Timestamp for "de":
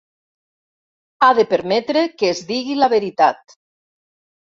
1.39-1.45